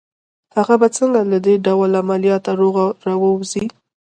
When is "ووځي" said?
3.23-3.65